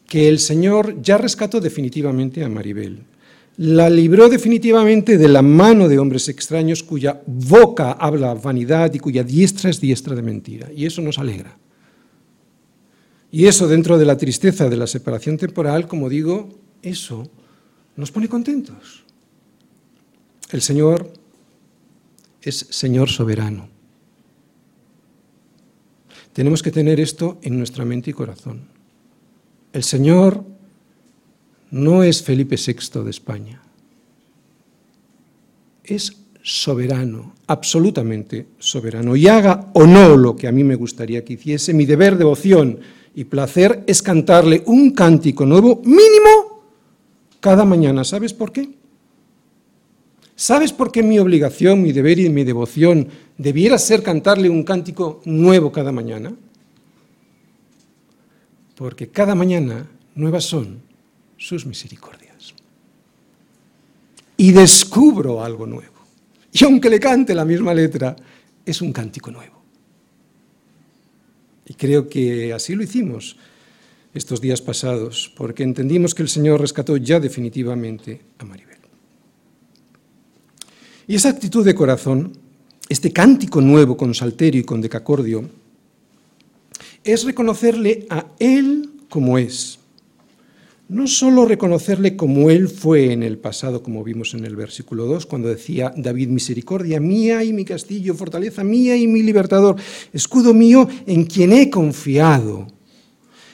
[0.08, 3.04] que el Señor ya rescató definitivamente a Maribel
[3.60, 9.22] la libró definitivamente de la mano de hombres extraños cuya boca habla vanidad y cuya
[9.22, 10.70] diestra es diestra de mentira.
[10.74, 11.58] Y eso nos alegra.
[13.30, 16.48] Y eso dentro de la tristeza de la separación temporal, como digo,
[16.80, 17.28] eso
[17.96, 19.04] nos pone contentos.
[20.50, 21.12] El Señor
[22.40, 23.68] es Señor soberano.
[26.40, 28.62] Tenemos que tener esto en nuestra mente y corazón.
[29.74, 30.42] El Señor
[31.70, 33.60] no es Felipe VI de España.
[35.84, 39.16] Es soberano, absolutamente soberano.
[39.16, 42.78] Y haga o no lo que a mí me gustaría que hiciese, mi deber, devoción
[43.14, 46.62] y placer es cantarle un cántico nuevo mínimo
[47.38, 48.02] cada mañana.
[48.02, 48.79] ¿Sabes por qué?
[50.40, 55.20] ¿Sabes por qué mi obligación, mi deber y mi devoción debiera ser cantarle un cántico
[55.26, 56.34] nuevo cada mañana?
[58.74, 60.80] Porque cada mañana nuevas son
[61.36, 62.54] sus misericordias.
[64.38, 66.06] Y descubro algo nuevo.
[66.54, 68.16] Y aunque le cante la misma letra,
[68.64, 69.62] es un cántico nuevo.
[71.66, 73.36] Y creo que así lo hicimos
[74.14, 78.69] estos días pasados, porque entendimos que el Señor rescató ya definitivamente a Maribel.
[81.10, 82.34] Y esa actitud de corazón,
[82.88, 85.50] este cántico nuevo con salterio y con decacordio,
[87.02, 89.80] es reconocerle a Él como es,
[90.88, 95.26] no solo reconocerle como Él fue en el pasado, como vimos en el versículo 2,
[95.26, 99.74] cuando decía David, misericordia mía y mi castillo, fortaleza mía y mi libertador,
[100.12, 102.68] escudo mío en quien he confiado,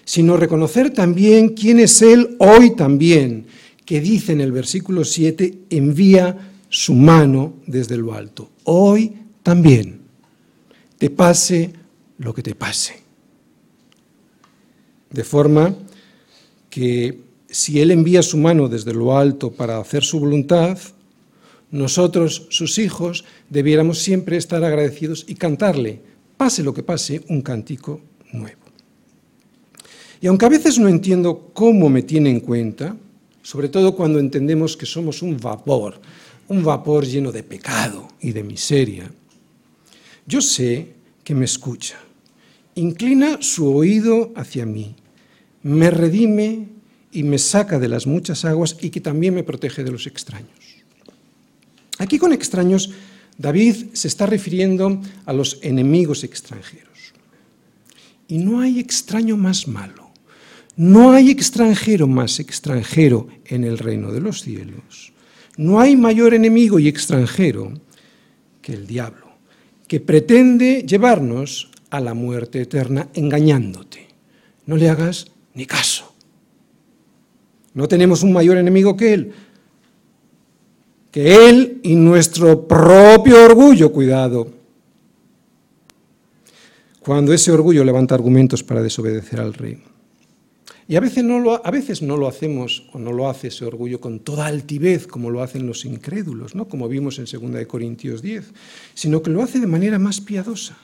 [0.05, 3.47] sino reconocer también quién es Él hoy también,
[3.87, 8.51] que dice en el versículo 7, envía su mano desde lo alto.
[8.65, 10.01] Hoy también,
[10.99, 11.73] te pase
[12.19, 13.03] lo que te pase.
[15.11, 15.75] De forma
[16.71, 20.79] que si Él envía su mano desde lo alto para hacer su voluntad,
[21.71, 26.01] nosotros, sus hijos, debiéramos siempre estar agradecidos y cantarle,
[26.37, 28.01] pase lo que pase, un cántico
[28.33, 28.61] nuevo.
[30.21, 32.97] Y aunque a veces no entiendo cómo me tiene en cuenta,
[33.43, 36.01] sobre todo cuando entendemos que somos un vapor,
[36.49, 39.11] un vapor lleno de pecado y de miseria,
[40.27, 41.99] yo sé que me escucha,
[42.75, 44.95] inclina su oído hacia mí,
[45.63, 46.69] me redime
[47.13, 50.51] y me saca de las muchas aguas y que también me protege de los extraños.
[51.99, 52.91] Aquí con extraños,
[53.39, 56.87] David se está refiriendo a los enemigos extranjeros.
[58.29, 60.11] Y no hay extraño más malo,
[60.77, 65.13] no hay extranjero más extranjero en el reino de los cielos.
[65.57, 67.73] No hay mayor enemigo y extranjero
[68.61, 69.27] que el diablo,
[69.89, 74.09] que pretende llevarnos a la muerte eterna engañándote.
[74.67, 76.13] No le hagas ni caso.
[77.73, 79.33] No tenemos un mayor enemigo que Él.
[81.11, 84.51] Que Él y nuestro propio orgullo, cuidado.
[87.01, 89.83] Cuando ese orgullo levanta argumentos para desobedecer al rey.
[90.89, 93.65] Y a veces, no lo, a veces no lo hacemos o no lo hace ese
[93.65, 96.69] orgullo con toda altivez, como lo hacen los incrédulos, ¿no?
[96.69, 98.53] como vimos en 2 Corintios 10,
[98.95, 100.77] sino que lo hace de manera más piadosa.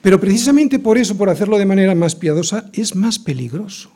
[0.00, 3.90] Pero precisamente por eso, por hacerlo de manera más piadosa, es más peligroso.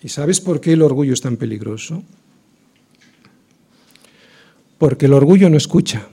[0.00, 2.02] ¿Y sabes por qué el orgullo es tan peligroso?
[4.78, 6.06] Porque el orgullo no escucha,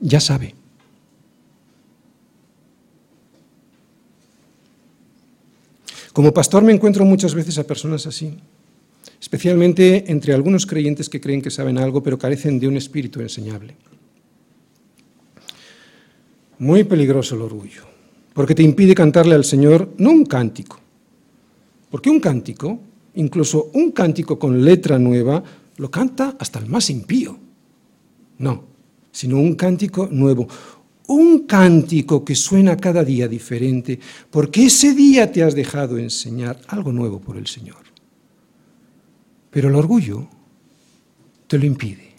[0.00, 0.54] ya sabe.
[6.12, 8.34] Como pastor me encuentro muchas veces a personas así,
[9.20, 13.76] especialmente entre algunos creyentes que creen que saben algo pero carecen de un espíritu enseñable.
[16.58, 17.84] Muy peligroso el orgullo,
[18.34, 20.78] porque te impide cantarle al Señor no un cántico,
[21.90, 22.80] porque un cántico,
[23.14, 25.42] incluso un cántico con letra nueva,
[25.76, 27.38] lo canta hasta el más impío.
[28.38, 28.64] No,
[29.12, 30.48] sino un cántico nuevo,
[31.10, 33.98] un cántico que suena cada día diferente,
[34.30, 37.82] porque ese día te has dejado enseñar algo nuevo por el Señor.
[39.50, 40.28] Pero el orgullo
[41.48, 42.10] te lo impide,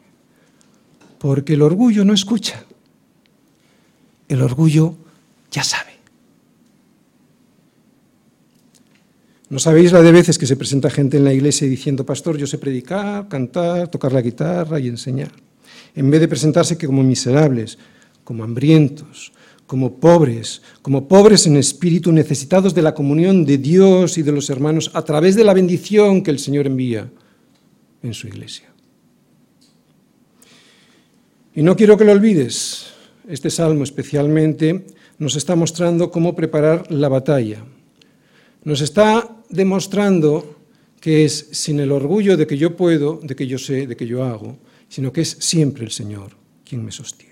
[1.20, 2.66] porque el orgullo no escucha,
[4.28, 4.96] el orgullo
[5.52, 5.92] ya sabe.
[9.50, 12.48] ¿No sabéis la de veces que se presenta gente en la iglesia diciendo, pastor, yo
[12.48, 15.32] sé predicar, cantar, tocar la guitarra y enseñar?
[15.96, 17.78] En vez de presentarse como miserables,
[18.24, 19.32] como hambrientos,
[19.66, 24.50] como pobres, como pobres en espíritu, necesitados de la comunión de Dios y de los
[24.50, 27.10] hermanos a través de la bendición que el Señor envía
[28.04, 28.72] en su iglesia.
[31.54, 32.88] Y no quiero que lo olvides,
[33.28, 34.86] este salmo especialmente
[35.20, 37.64] nos está mostrando cómo preparar la batalla.
[38.64, 40.58] Nos está demostrando
[41.00, 44.08] que es sin el orgullo de que yo puedo, de que yo sé, de que
[44.08, 44.58] yo hago,
[44.88, 46.32] sino que es siempre el Señor
[46.64, 47.31] quien me sostiene.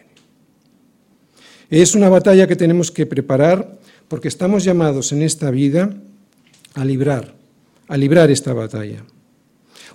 [1.70, 5.94] Es una batalla que tenemos que preparar porque estamos llamados en esta vida
[6.74, 7.36] a librar,
[7.88, 9.04] a librar esta batalla.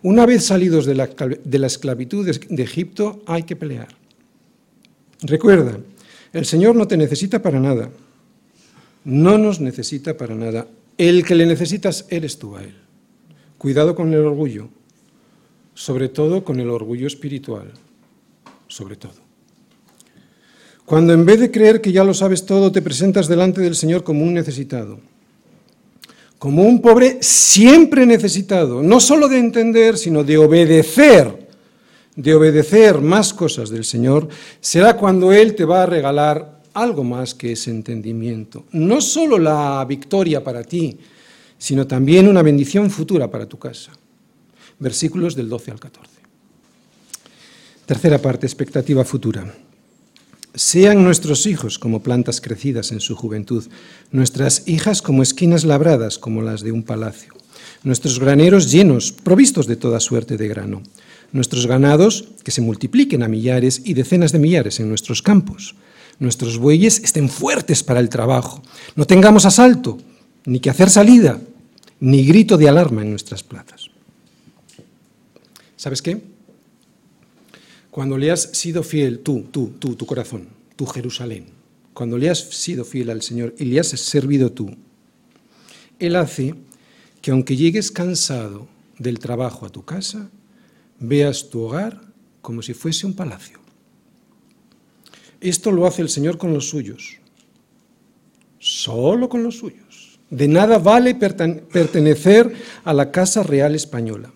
[0.03, 3.89] Una vez salidos de la, esclavitud de Egipto, hay que pelear.
[5.23, 5.79] Recuerda,
[6.33, 7.91] el Señor no te necesita para nada.
[9.05, 10.67] No nos necesita para nada.
[10.99, 12.75] El que le necesitas eres tú a Él.
[13.59, 14.69] Cuidado con el orgullo,
[15.75, 17.73] sobre todo con el orgullo espiritual,
[18.69, 19.24] sobre todo.
[20.87, 24.05] Cuando en vez de creer que ya lo sabes todo, te presentas delante del Señor
[24.05, 25.01] como un necesitado,
[26.39, 31.49] como un pobre siempre necesitado, no solo de entender, sino de obedecer,
[32.17, 34.29] de obedecer más cosas del Señor,
[34.61, 38.65] será cuando Él te va a regalar algo más que ese entendimiento.
[38.73, 40.99] No solo la victoria para ti,
[41.57, 43.93] sino también una bendición futura para tu casa.
[44.79, 46.11] Versículos del 12 al 14.
[47.87, 49.55] Tercera parte, expectativa futura.
[50.55, 53.65] Sean nuestros hijos como plantas crecidas en su juventud,
[54.13, 57.35] nuestras hijas como esquinas labradas como las de un palacio,
[57.83, 60.83] nuestros graneros llenos, provistos de toda suerte de grano,
[61.33, 65.75] nuestros ganados que se multipliquen a millares y decenas de millares en nuestros campos,
[66.21, 68.63] nuestros bueyes estén fuertes para el trabajo,
[68.95, 69.99] no tengamos asalto,
[70.47, 71.41] ni que hacer salida,
[71.99, 73.91] ni grito de alarma en nuestras plazas.
[75.77, 76.34] ¿Sabes qué?
[77.95, 81.47] Cuando le has sido fiel, tú, tú, tú, tu corazón, tu Jerusalén,
[81.93, 84.77] cuando le has sido fiel al Señor y le has servido tú,
[86.01, 86.57] Él hace
[87.23, 88.67] que aunque llegues cansado
[88.99, 90.29] del trabajo a tu casa,
[90.99, 92.01] veas tu hogar
[92.43, 93.61] como si fuese un palacio.
[95.41, 97.19] Esto lo hace el Señor con los suyos,
[98.59, 100.19] solo con los suyos.
[100.31, 104.33] De nada vale pertenecer a la casa real española,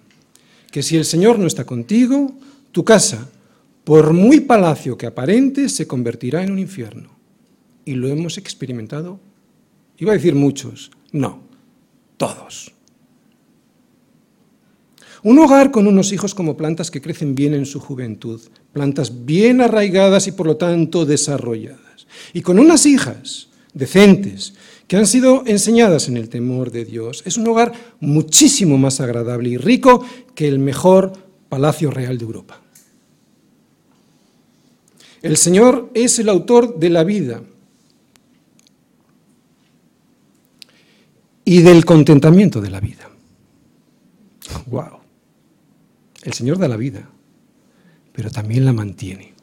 [0.71, 2.39] que si el Señor no está contigo,
[2.71, 3.29] tu casa
[3.89, 7.09] por muy palacio que aparente, se convertirá en un infierno.
[7.87, 9.19] Y lo hemos experimentado,
[9.97, 11.41] iba a decir muchos, no,
[12.19, 12.75] todos.
[15.23, 18.43] Un hogar con unos hijos como plantas que crecen bien en su juventud,
[18.75, 22.07] plantas bien arraigadas y por lo tanto desarrolladas.
[22.35, 24.53] Y con unas hijas decentes
[24.87, 29.49] que han sido enseñadas en el temor de Dios, es un hogar muchísimo más agradable
[29.49, 31.15] y rico que el mejor
[31.49, 32.68] palacio real de Europa.
[35.23, 37.43] El Señor es el autor de la vida
[41.45, 43.09] y del contentamiento de la vida.
[44.67, 44.99] ¡Wow!
[46.23, 47.09] El Señor da la vida,
[48.13, 49.35] pero también la mantiene.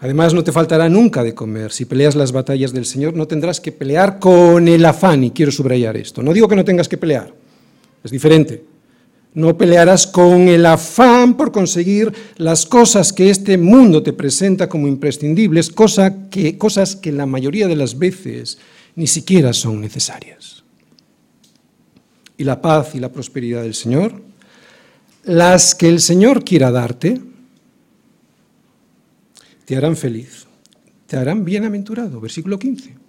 [0.00, 1.72] Además, no te faltará nunca de comer.
[1.72, 5.50] Si peleas las batallas del Señor, no tendrás que pelear con el afán, y quiero
[5.50, 6.22] subrayar esto.
[6.22, 7.34] No digo que no tengas que pelear,
[8.04, 8.77] es diferente.
[9.38, 14.88] No pelearás con el afán por conseguir las cosas que este mundo te presenta como
[14.88, 18.58] imprescindibles, cosa que, cosas que la mayoría de las veces
[18.96, 20.64] ni siquiera son necesarias.
[22.36, 24.20] Y la paz y la prosperidad del Señor,
[25.22, 27.20] las que el Señor quiera darte,
[29.66, 30.48] te harán feliz,
[31.06, 32.20] te harán bienaventurado.
[32.20, 33.07] Versículo 15.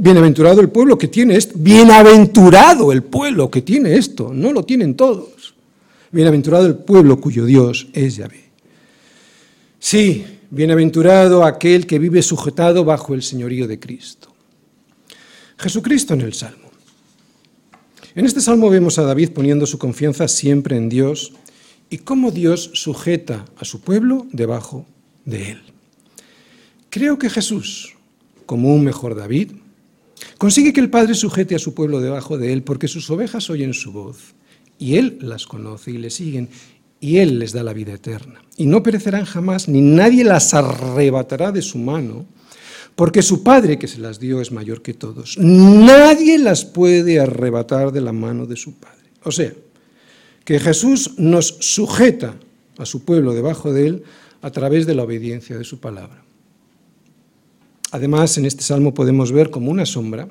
[0.00, 1.54] Bienaventurado el pueblo que tiene esto.
[1.56, 4.32] Bienaventurado el pueblo que tiene esto.
[4.32, 5.56] No lo tienen todos.
[6.12, 8.44] Bienaventurado el pueblo cuyo Dios es Yahvé.
[9.80, 14.32] Sí, bienaventurado aquel que vive sujetado bajo el señorío de Cristo.
[15.58, 16.70] Jesucristo en el Salmo.
[18.14, 21.32] En este Salmo vemos a David poniendo su confianza siempre en Dios
[21.90, 24.86] y cómo Dios sujeta a su pueblo debajo
[25.24, 25.62] de él.
[26.88, 27.96] Creo que Jesús,
[28.46, 29.50] como un mejor David,
[30.38, 33.74] consigue que el Padre sujete a su pueblo debajo de él porque sus ovejas oyen
[33.74, 34.34] su voz
[34.78, 36.48] y él las conoce y le siguen
[37.00, 38.42] y él les da la vida eterna.
[38.56, 42.26] Y no perecerán jamás, ni nadie las arrebatará de su mano,
[42.96, 45.38] porque su Padre que se las dio es mayor que todos.
[45.38, 49.10] Nadie las puede arrebatar de la mano de su Padre.
[49.22, 49.52] O sea,
[50.44, 52.34] que Jesús nos sujeta
[52.78, 54.02] a su pueblo debajo de él
[54.42, 56.24] a través de la obediencia de su palabra.
[57.90, 60.28] Además, en este salmo podemos ver como una sombra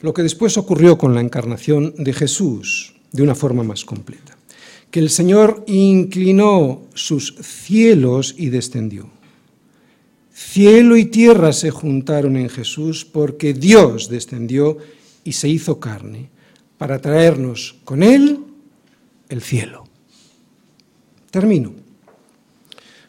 [0.00, 4.36] lo que después ocurrió con la encarnación de Jesús de una forma más completa.
[4.90, 9.08] Que el Señor inclinó sus cielos y descendió.
[10.32, 14.78] Cielo y tierra se juntaron en Jesús porque Dios descendió
[15.24, 16.28] y se hizo carne
[16.76, 18.40] para traernos con Él
[19.28, 19.84] el cielo.
[21.30, 21.83] Termino.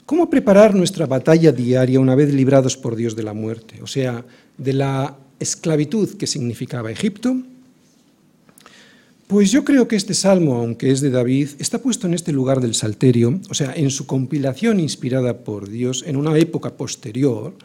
[0.05, 3.81] ¿Cómo preparar nuestra batalla diaria una vez librados por Dios de la muerte?
[3.81, 4.23] O sea,
[4.55, 7.35] de la esclavitud que significaba Egipto.
[9.25, 12.61] Pues yo creo que este salmo, aunque es de David, está puesto en este lugar
[12.61, 17.55] del Salterio, o sea, en su compilación inspirada por Dios en una época posterior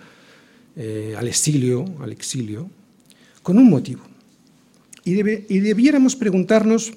[0.77, 2.71] eh, al exilio, al exilio,
[3.43, 4.01] con un motivo.
[5.05, 6.95] Y, y debiéramos preguntarnos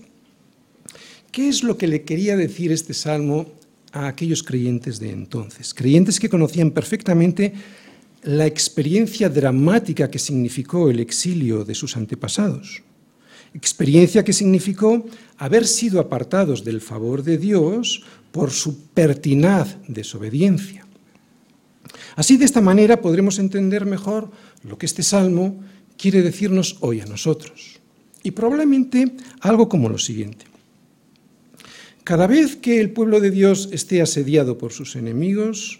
[1.33, 3.47] qué es lo que le quería decir este salmo
[3.93, 7.53] a aquellos creyentes de entonces, creyentes que conocían perfectamente
[8.23, 12.81] la experiencia dramática que significó el exilio de sus antepasados,
[13.53, 15.05] experiencia que significó
[15.37, 20.87] haber sido apartados del favor de Dios por su pertinaz desobediencia.
[22.15, 24.31] Así, de esta manera, podremos entender mejor
[24.63, 25.61] lo que este salmo
[25.97, 27.79] quiere decirnos hoy a nosotros.
[28.23, 30.45] Y probablemente algo como lo siguiente.
[32.03, 35.79] Cada vez que el pueblo de Dios esté asediado por sus enemigos,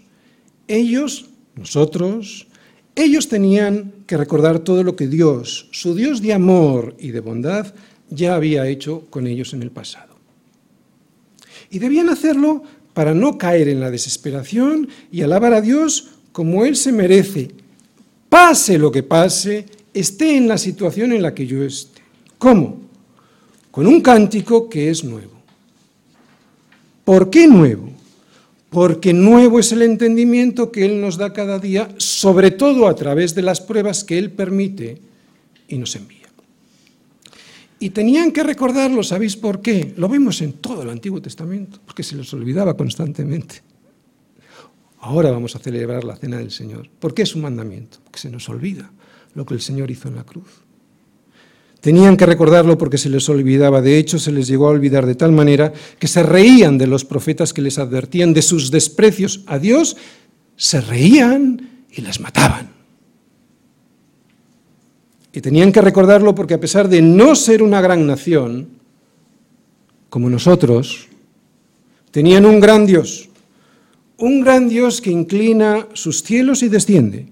[0.70, 2.48] ellos, nosotros,
[2.96, 7.74] ellos tenían que recordar todo lo que Dios, su Dios de amor y de bondad,
[8.10, 10.16] ya había hecho con ellos en el pasado.
[11.70, 12.64] Y debían hacerlo
[12.94, 17.52] para no caer en la desesperación y alabar a Dios como Él se merece,
[18.30, 22.02] pase lo que pase, esté en la situación en la que yo esté.
[22.38, 22.82] ¿Cómo?
[23.72, 25.43] Con un cántico que es nuevo.
[27.04, 27.90] ¿Por qué nuevo?
[28.70, 33.36] Porque nuevo es el entendimiento que Él nos da cada día, sobre todo a través
[33.36, 35.00] de las pruebas que Él permite
[35.68, 36.24] y nos envía.
[37.80, 39.94] Y tenían que recordarlo, ¿sabéis por qué?
[39.98, 43.62] Lo vemos en todo el Antiguo Testamento, porque se les olvidaba constantemente.
[45.00, 46.90] Ahora vamos a celebrar la cena del Señor.
[47.00, 47.98] ¿Por qué es un mandamiento?
[48.06, 48.90] Porque se nos olvida
[49.36, 50.63] lo que el Señor hizo en la cruz.
[51.84, 53.82] Tenían que recordarlo porque se les olvidaba.
[53.82, 57.04] De hecho, se les llegó a olvidar de tal manera que se reían de los
[57.04, 59.98] profetas que les advertían de sus desprecios a Dios,
[60.56, 62.72] se reían y les mataban.
[65.34, 68.70] Y tenían que recordarlo porque a pesar de no ser una gran nación,
[70.10, 71.10] como nosotros,
[72.12, 73.28] tenían un gran Dios,
[74.20, 77.28] un gran Dios que inclina sus cielos y desciende,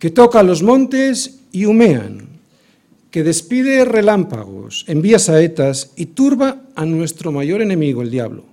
[0.00, 2.37] que toca los montes y humean,
[3.10, 8.44] que despide relámpagos, envía saetas y turba a nuestro mayor enemigo, el diablo,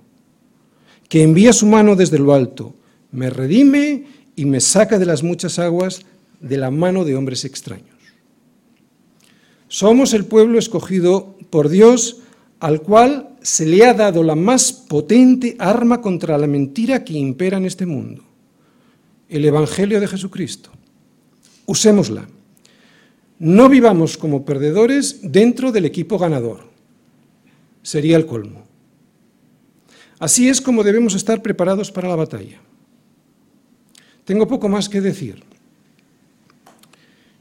[1.08, 2.74] que envía su mano desde lo alto,
[3.12, 6.02] me redime y me saca de las muchas aguas
[6.40, 7.96] de la mano de hombres extraños.
[9.68, 12.22] Somos el pueblo escogido por Dios
[12.60, 17.58] al cual se le ha dado la más potente arma contra la mentira que impera
[17.58, 18.24] en este mundo,
[19.28, 20.70] el Evangelio de Jesucristo.
[21.66, 22.26] Usémosla
[23.38, 26.60] no vivamos como perdedores dentro del equipo ganador.
[27.82, 28.64] Sería el colmo.
[30.18, 32.60] Así es como debemos estar preparados para la batalla.
[34.24, 35.42] Tengo poco más que decir.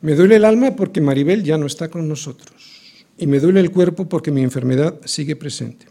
[0.01, 2.75] Me duele el alma porque Maribel ya no está con nosotros
[3.17, 5.87] y me duele el cuerpo porque mi enfermedad sigue presente.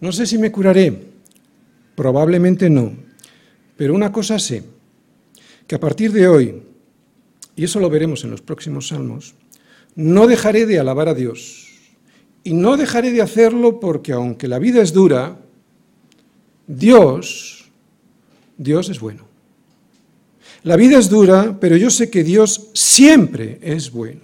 [0.00, 0.98] No sé si me curaré,
[1.94, 2.94] probablemente no,
[3.76, 4.64] pero una cosa sé,
[5.66, 6.62] que a partir de hoy
[7.56, 9.34] y eso lo veremos en los próximos salmos,
[9.94, 11.68] no dejaré de alabar a Dios.
[12.44, 15.40] Y no dejaré de hacerlo porque aunque la vida es dura,
[16.66, 17.64] Dios,
[18.56, 19.26] Dios es bueno.
[20.62, 24.22] La vida es dura, pero yo sé que Dios siempre es bueno.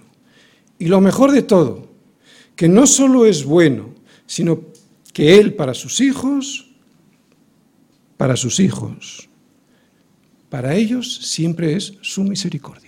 [0.77, 1.89] Y lo mejor de todo,
[2.55, 3.89] que no solo es bueno,
[4.27, 4.61] sino
[5.11, 6.69] que Él para sus hijos,
[8.17, 9.29] para sus hijos,
[10.49, 12.82] para ellos siempre es su misericordia.